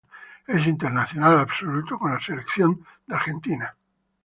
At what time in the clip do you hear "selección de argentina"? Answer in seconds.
2.19-3.75